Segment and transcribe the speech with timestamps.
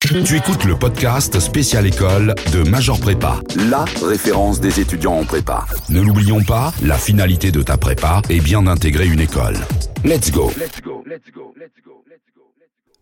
[0.00, 5.66] Tu écoutes le podcast Spécial École de Major Prépa, la référence des étudiants en prépa.
[5.90, 9.56] Ne l'oublions pas, la finalité de ta prépa est bien d'intégrer une école.
[10.02, 10.50] Let's go.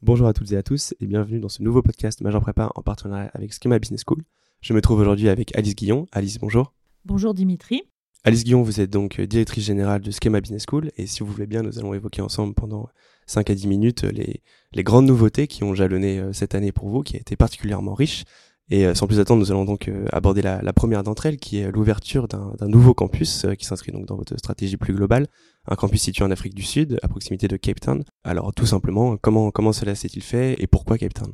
[0.02, 2.82] Bonjour à toutes et à tous et bienvenue dans ce nouveau podcast Major Prépa en
[2.82, 4.24] partenariat avec Schema Business School.
[4.60, 6.06] Je me trouve aujourd'hui avec Alice Guillon.
[6.10, 6.74] Alice, bonjour.
[7.04, 7.84] Bonjour Dimitri.
[8.24, 11.46] Alice Guillon, vous êtes donc directrice générale de Schema Business School et si vous voulez
[11.46, 12.88] bien, nous allons évoquer ensemble pendant
[13.28, 14.42] 5 à 10 minutes les,
[14.72, 17.94] les grandes nouveautés qui ont jalonné euh, cette année pour vous, qui a été particulièrement
[17.94, 18.24] riche.
[18.70, 21.38] Et euh, sans plus attendre, nous allons donc euh, aborder la, la première d'entre elles,
[21.38, 25.26] qui est l'ouverture d'un nouveau campus qui s'inscrit donc dans votre stratégie plus globale,
[25.66, 28.04] un campus situé en Afrique du Sud, à proximité de Cape Town.
[28.24, 31.32] Alors tout simplement, comment comment cela s'est-il fait et pourquoi Cape Town?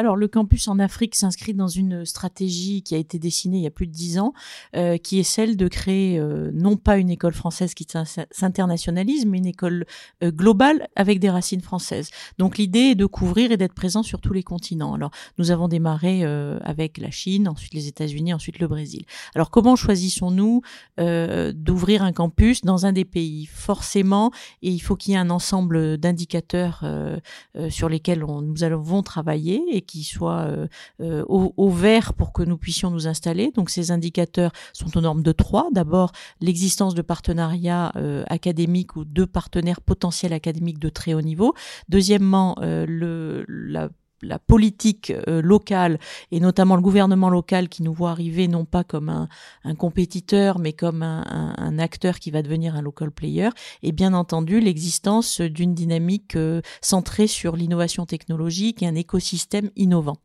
[0.00, 3.66] Alors le campus en Afrique s'inscrit dans une stratégie qui a été dessinée il y
[3.66, 4.32] a plus de dix ans,
[4.74, 7.86] euh, qui est celle de créer euh, non pas une école française qui
[8.30, 9.84] s'internationalise, mais une école
[10.22, 12.08] euh, globale avec des racines françaises.
[12.38, 14.94] Donc l'idée est de couvrir et d'être présent sur tous les continents.
[14.94, 16.24] Alors nous avons démarré
[16.62, 19.04] avec la Chine, ensuite les États-Unis, ensuite le Brésil.
[19.34, 20.62] Alors comment choisissons-nous
[20.98, 23.46] d'ouvrir un campus dans un des pays?
[23.46, 24.30] Forcément,
[24.62, 26.84] et il faut qu'il y ait un ensemble d'indicateurs
[27.68, 30.68] sur lesquels nous allons travailler et qui soit euh,
[31.00, 33.50] euh, au, vert pour que nous puissions nous installer.
[33.50, 35.68] Donc ces indicateurs sont aux normes de trois.
[35.72, 41.54] D'abord, l'existence de partenariats euh, académiques ou de partenaires potentiels académiques de très haut niveau.
[41.88, 43.88] Deuxièmement, le, la
[44.22, 45.98] la politique euh, locale
[46.30, 49.28] et notamment le gouvernement local qui nous voit arriver non pas comme un,
[49.64, 53.48] un compétiteur mais comme un, un, acteur qui va devenir un local player
[53.82, 60.16] et bien entendu l'existence d'une dynamique euh, centrée sur l'innovation technologique et un écosystème innovant.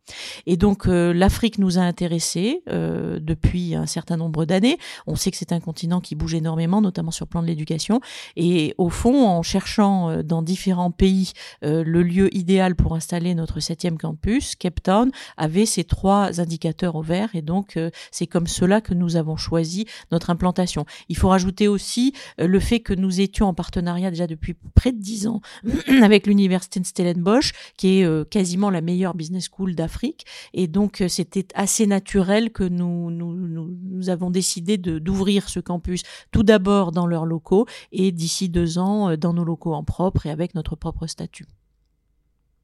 [0.46, 4.78] Et donc euh, l'Afrique nous a intéressés depuis un certain nombre d'années.
[5.08, 8.02] On sait que c'est un continent qui bouge énormément, notamment sur le plan de l'éducation.
[8.36, 13.85] Et au fond, en cherchant dans différents pays le lieu idéal pour installer notre septième
[13.94, 18.82] campus, Cape Town, avait ces trois indicateurs au vert et donc euh, c'est comme cela
[18.82, 20.86] que nous avons choisi notre implantation.
[21.10, 24.92] Il faut rajouter aussi euh, le fait que nous étions en partenariat déjà depuis près
[24.92, 25.42] de dix ans
[26.02, 31.04] avec l'université de Stellenbosch, qui est euh, quasiment la meilleure business school d'Afrique et donc
[31.08, 37.08] c'était assez naturel que nous, nous, nous, avons décidé d'ouvrir ce campus tout d'abord dans
[37.08, 41.08] leurs locaux et d'ici deux ans dans nos locaux en propre et avec notre propre
[41.08, 41.46] statut.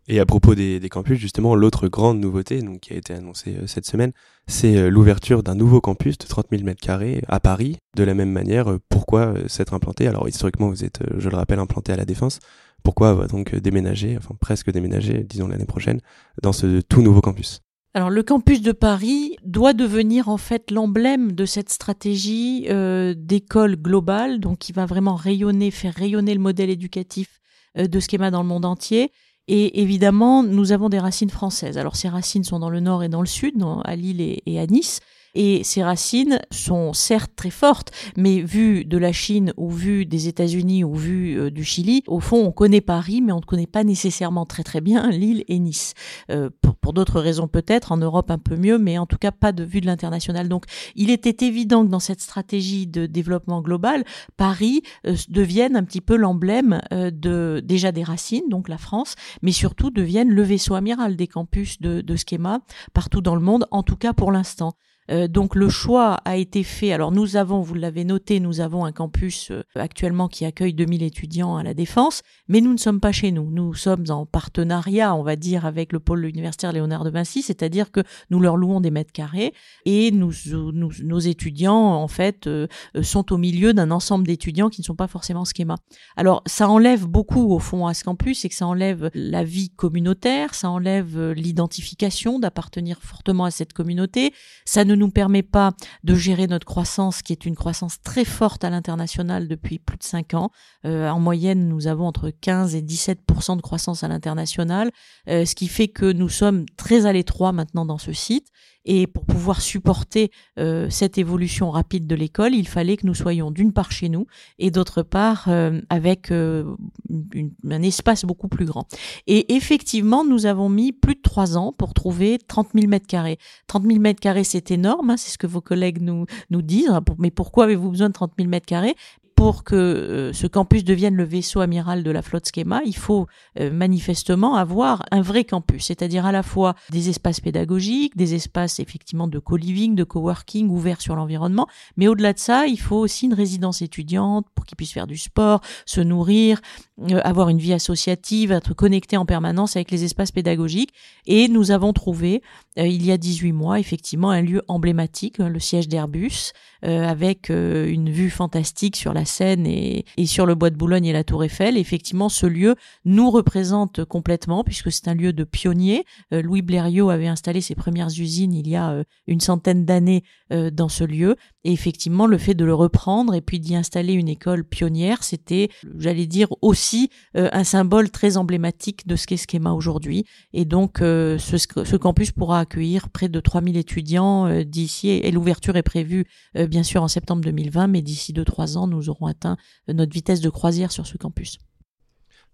[0.08, 3.86] Et à propos des, campus, justement, l'autre grande nouveauté qui a été annoncée euh, cette
[3.86, 4.12] semaine,
[4.48, 7.78] c'est euh, l'ouverture d'un nouveau campus de 30 000 m2 à Paris.
[7.96, 10.08] De la même manière, euh, pourquoi s'être implanté?
[10.08, 12.40] Alors historiquement, vous êtes, je le rappelle, implanté à la Défense.
[12.84, 16.02] Pourquoi donc déménager, enfin presque déménager, disons l'année prochaine,
[16.42, 17.62] dans ce tout nouveau campus?
[17.94, 22.68] Alors le campus de Paris doit devenir en fait l'emblème de cette stratégie
[23.16, 27.40] d'école globale, donc qui va vraiment rayonner, faire rayonner le modèle éducatif
[27.76, 29.12] de Schema dans le monde entier
[29.48, 31.78] et évidemment, nous avons des racines françaises.
[31.78, 34.66] Alors ces racines sont dans le nord et dans le sud, à Lille et à
[34.68, 35.00] Nice.
[35.34, 40.28] Et ces racines sont certes très fortes, mais vu de la Chine ou vu des
[40.28, 43.68] États-Unis ou vu euh, du Chili, au fond, on connaît Paris, mais on ne connaît
[43.68, 45.94] pas nécessairement très très bien Lille et Nice.
[46.30, 49.32] Euh, pour, pour d'autres raisons peut-être, en Europe un peu mieux, mais en tout cas
[49.32, 50.50] pas de vue de l'international.
[50.50, 50.66] Donc,
[50.96, 54.04] il était évident que dans cette stratégie de développement global,
[54.36, 59.52] Paris euh, devienne un petit peu l'emblème de déjà des racines, donc la France, mais
[59.52, 62.60] surtout devienne le vaisseau amiral des campus de, de Schema
[62.94, 64.74] partout dans le monde, en tout cas pour l'instant.
[65.12, 66.94] Euh, donc le choix a été fait.
[66.94, 71.04] Alors nous avons, vous l'avez noté, nous avons un campus euh, actuellement qui accueille 2000
[71.04, 73.50] étudiants à la Défense, mais nous ne sommes pas chez nous.
[73.50, 77.92] Nous sommes en partenariat, on va dire, avec le pôle universitaire Léonard de Vinci, c'est-à-dire
[77.92, 79.54] que nous leur louons des mètres carrés
[79.86, 82.68] et nous, nos étudiants, en fait, euh,
[83.02, 85.76] sont au milieu d'un ensemble d'étudiants qui ne sont pas forcément schéma.
[86.16, 89.70] Alors ça enlève beaucoup au fond à ce campus, c'est que ça enlève la vie
[89.70, 94.34] communautaire, ça enlève l'identification d'appartenir fortement à cette communauté,
[94.66, 95.74] ça ne nous permet pas
[96.04, 100.04] de gérer notre croissance, qui est une croissance très forte à l'international depuis plus de
[100.04, 100.52] cinq ans.
[100.86, 104.92] Euh, en moyenne, nous avons entre 15 et 17% de croissance à l'international,
[105.28, 108.48] euh, ce qui fait que nous sommes très à l'étroit maintenant dans ce site
[108.84, 113.52] et pour pouvoir supporter euh, cette évolution rapide de l'école, il fallait que nous soyons
[113.52, 114.26] d'une part chez nous
[114.58, 115.48] et d'autre part
[115.90, 118.88] avec un espace beaucoup plus grand.
[119.28, 123.38] Et effectivement, nous avons mis plus de trois ans pour trouver 30 000 mètres carrés.
[123.68, 126.92] 30 000 mètres carrés, c'est hein, c'est ce que vos collègues nous, nous disent.
[127.20, 128.96] Mais pourquoi avez-vous besoin de 30 000 mètres carrés?
[129.36, 133.28] Pour que euh, ce campus devienne le vaisseau amiral de la flotte Schema, il faut
[133.60, 138.80] euh, manifestement avoir un vrai campus, c'est-à-dire à la fois des espaces pédagogiques, des espaces
[138.80, 141.68] effectivement de co-living, de coworking ouverts sur l'environnement,
[141.98, 145.18] mais au-delà de ça, il faut aussi une résidence étudiante pour qu'ils puissent faire du
[145.18, 146.62] sport, se nourrir,
[147.10, 150.94] euh, avoir une vie associative, être connectés en permanence avec les espaces pédagogiques.
[151.26, 152.42] Et nous avons trouvé,
[152.78, 158.30] il y a 18 mois, effectivement, un lieu emblématique, le siège d'Airbus, avec une vue
[158.30, 161.78] fantastique sur la Seine et, sur le bois de Boulogne et la Tour Eiffel.
[161.78, 162.76] effectivement, ce lieu
[163.06, 166.06] nous représente complètement puisque c'est un lieu de pionnier.
[166.34, 170.24] Euh, Louis Blériot avait installé ses premières usines il y a euh, une centaine d'années
[170.52, 171.36] euh, dans ce lieu.
[171.64, 175.70] Et effectivement, le fait de le reprendre et puis d'y installer une école pionnière, c'était,
[175.98, 180.26] j'allais dire, aussi un symbole très emblématique de ce qu'est Schema aujourd'hui.
[180.54, 185.84] Et donc, ce, ce, campus pourra accueillir près de 3000 étudiants d'ici et l'ouverture est
[185.84, 186.26] prévue,
[186.56, 190.50] bien sûr, en septembre 2020, mais d'ici 2-3 ans, nous aurons atteint notre vitesse de
[190.50, 191.58] croisière sur ce campus.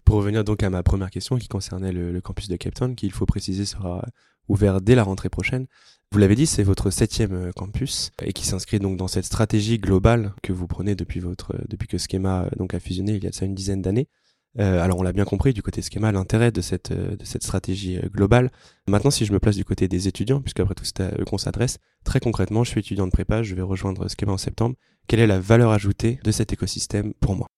[0.08, 3.08] Pour revenir donc à ma première question qui concernait le, campus de Cape Town, qui
[3.08, 4.06] il faut préciser sera
[4.48, 5.68] ouvert dès la rentrée prochaine.
[6.14, 9.80] Vous l'avez dit, c'est votre septième euh, campus et qui s'inscrit donc dans cette stratégie
[9.80, 11.22] globale que vous prenez depuis
[11.68, 14.08] depuis que Schema euh, donc a fusionné il y a ça une dizaine d'années.
[14.60, 18.00] Euh, alors on l'a bien compris du côté Schema l'intérêt de cette de cette stratégie
[18.14, 18.50] globale.
[18.88, 21.26] Maintenant, si je me place du côté des étudiants, puisque après tout c'est à eux
[21.26, 24.78] qu'on s'adresse, très concrètement, je suis étudiant de prépa, je vais rejoindre Schema en septembre.
[25.08, 27.50] Quelle est la valeur ajoutée de cet écosystème pour moi?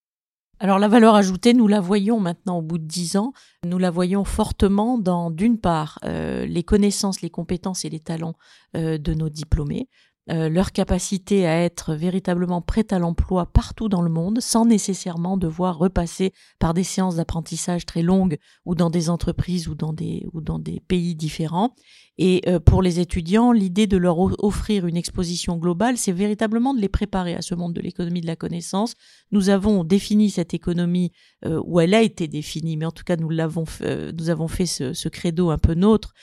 [0.59, 3.31] Alors la valeur ajoutée, nous la voyons maintenant au bout de dix ans,
[3.65, 8.35] nous la voyons fortement dans, d'une part, euh, les connaissances, les compétences et les talents
[8.75, 9.88] euh, de nos diplômés,
[10.29, 15.38] euh, leur capacité à être véritablement prête à l'emploi partout dans le monde, sans nécessairement
[15.38, 20.27] devoir repasser par des séances d'apprentissage très longues ou dans des entreprises ou dans des,
[20.33, 21.73] ou dans des pays différents,
[22.21, 26.81] et euh, pour les étudiants, l'idée de leur offrir une exposition globale, c'est véritablement de
[26.81, 28.95] les préparer à ce monde de l'économie de la connaissance.
[29.31, 31.13] Nous avons défini cette économie,
[31.45, 34.50] euh, où elle a été définie, mais en tout cas nous l'avons, euh, nous avons
[34.50, 36.13] fait ce, credo un peu nôtre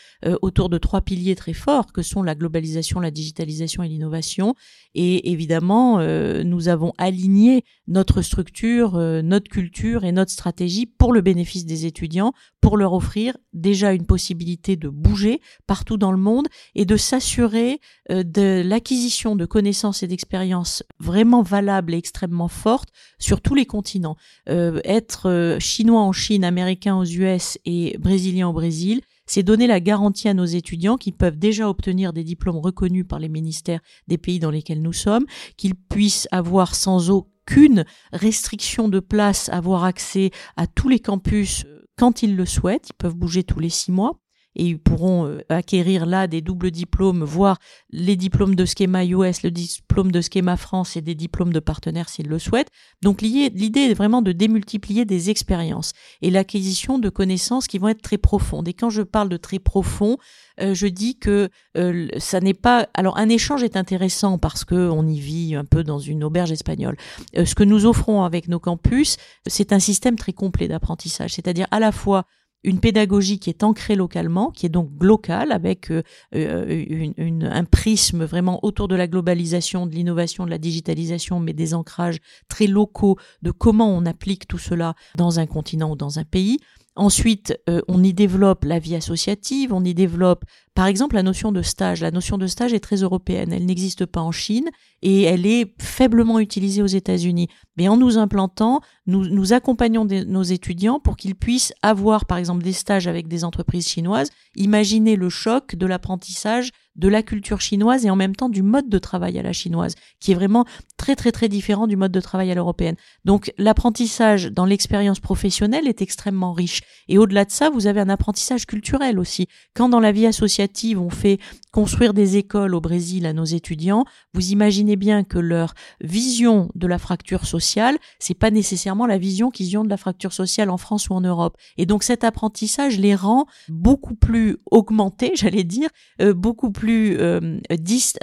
[0.43, 4.54] autour de trois piliers très forts que sont la globalisation, la digitalisation et l'innovation.
[4.94, 5.99] Et évidemment,
[6.44, 12.32] nous avons aligné notre structure, notre culture et notre stratégie pour le bénéfice des étudiants,
[12.60, 15.40] pour leur offrir déjà une possibilité de bouger
[15.86, 17.80] partout dans le monde et de s'assurer
[18.10, 22.88] euh, de l'acquisition de connaissances et d'expériences vraiment valables et extrêmement fortes
[23.20, 24.16] sur tous les continents.
[24.48, 29.68] Euh, être euh, chinois en Chine, américain aux US et brésilien au Brésil, c'est donner
[29.68, 33.80] la garantie à nos étudiants qu'ils peuvent déjà obtenir des diplômes reconnus par les ministères
[34.08, 39.84] des pays dans lesquels nous sommes, qu'ils puissent avoir sans aucune restriction de place, avoir
[39.84, 41.64] accès à tous les campus
[41.96, 42.88] quand ils le souhaitent.
[42.90, 44.18] Ils peuvent bouger tous les six mois
[44.56, 47.58] et ils pourront euh, acquérir là des doubles diplômes, voire
[47.90, 52.08] les diplômes de schéma US, le diplôme de schéma France et des diplômes de partenaires
[52.08, 52.70] s'ils le souhaitent.
[53.02, 55.92] Donc l'idée est vraiment de démultiplier des expériences
[56.22, 58.66] et l'acquisition de connaissances qui vont être très profondes.
[58.66, 60.16] Et quand je parle de très profond,
[60.60, 62.88] euh, je dis que euh, ça n'est pas.
[62.94, 66.50] Alors un échange est intéressant parce que on y vit un peu dans une auberge
[66.50, 66.96] espagnole.
[67.34, 71.78] ce que nous offrons avec nos campus, c'est un système très complet d'apprentissage, c'est-à-dire à
[71.78, 72.24] la fois
[72.66, 76.02] une pédagogie qui est ancrée localement, qui est donc locale, avec euh,
[76.34, 81.74] euh, un prisme vraiment autour de la globalisation, de l'innovation, de la digitalisation, mais des
[81.74, 82.18] ancrages
[82.48, 86.58] très locaux de comment on applique tout cela dans un continent ou dans un pays.
[86.96, 90.44] Ensuite, euh, on y développe la vie associative, on y développe
[90.75, 92.00] par exemple la notion de stage.
[92.00, 94.70] La notion de stage est très européenne, elle n'existe pas en Chine
[95.02, 97.48] et elle est faiblement utilisée aux États-Unis.
[97.76, 102.64] Mais en nous implantant, nous, nous accompagnons nos étudiants pour qu'ils puissent avoir par exemple
[102.64, 104.31] des stages avec des entreprises chinoises.
[104.56, 108.88] Imaginez le choc de l'apprentissage de la culture chinoise et en même temps du mode
[108.88, 110.64] de travail à la chinoise, qui est vraiment
[110.97, 112.97] très très très différent du mode de travail à l'européenne.
[113.25, 116.82] Donc l'apprentissage dans l'expérience professionnelle est extrêmement riche.
[117.09, 119.47] Et au-delà de ça, vous avez un apprentissage culturel aussi.
[119.75, 121.38] Quand dans la vie associative, on fait
[121.73, 126.87] construire des écoles au Brésil à nos étudiants, vous imaginez bien que leur vision de
[126.87, 130.78] la fracture sociale, c'est pas nécessairement la vision qu'ils ont de la fracture sociale en
[130.78, 131.56] France ou en Europe.
[131.76, 135.90] Et donc cet apprentissage les rend beaucoup plus augmentés, j'allais dire,
[136.23, 137.61] euh, beaucoup plus euh,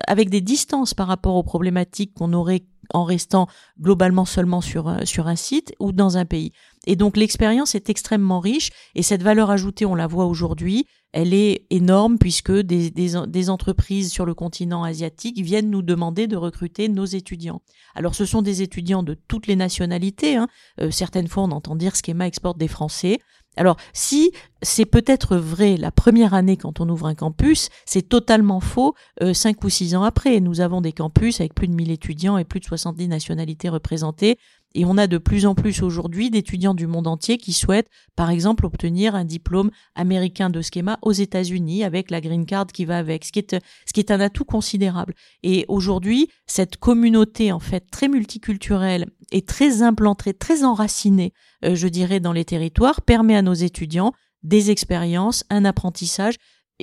[0.08, 3.48] avec des distances par rapport aux problématiques qu'on aurait en restant
[3.79, 6.51] globalement seulement sur un, sur un site ou dans un pays.
[6.86, 11.34] Et donc l'expérience est extrêmement riche et cette valeur ajoutée, on la voit aujourd'hui, elle
[11.34, 16.89] est énorme puisque des, des, entreprises sur le continent asiatique viennent nous demander de recruter
[16.89, 17.62] nos étudiants.
[17.96, 20.36] Alors ce sont des étudiants de toutes les nationalités.
[20.36, 20.48] Hein.
[20.82, 23.20] Euh, certaines fois on entend dire Schema exporte des Français.
[23.55, 24.31] Alors, si
[24.62, 29.33] c'est peut-être vrai la première année quand on ouvre un campus, c'est totalement faux euh,
[29.33, 30.39] cinq ou six ans après.
[30.39, 34.38] Nous avons des campus avec plus de 1000 étudiants et plus de 70 nationalités représentées.
[34.75, 38.29] Et on a de plus en plus aujourd'hui d'étudiants du monde entier qui souhaitent, par
[38.29, 42.97] exemple, obtenir un diplôme américain de schéma aux États-Unis avec la green card qui va
[42.97, 45.13] avec, ce qui est, un atout considérable.
[45.43, 51.33] Et aujourd'hui, cette communauté, en fait, très multiculturelle et très implantée, très enracinée,
[51.65, 56.35] euh, je dirais, dans les territoires, permet à nos étudiants des expériences, un apprentissage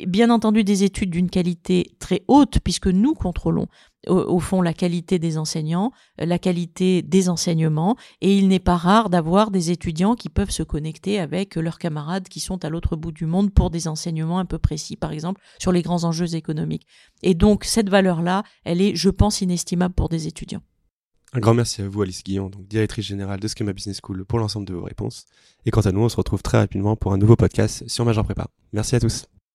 [0.06, 3.66] bien entendu des études d'une qualité très haute, puisque nous contrôlons
[4.06, 9.10] au, fond la qualité des enseignants, la qualité des enseignements, et il n'est pas rare
[9.10, 13.12] d'avoir des étudiants qui peuvent se connecter avec leurs camarades qui sont à l'autre bout
[13.12, 16.86] du monde pour des enseignements un peu précis, par exemple sur les grands enjeux économiques.
[17.22, 20.62] Et donc cette valeur-là, elle est, je pense, inestimable pour des étudiants.
[21.32, 24.40] Un grand merci à vous, Alice Guillon, donc directrice générale de Schema Business School, pour
[24.40, 25.26] l'ensemble de vos réponses.
[25.64, 28.24] Et quant à nous, on se retrouve très rapidement pour un nouveau podcast sur Major
[28.24, 28.48] Prépa.
[28.72, 29.26] Merci à tous.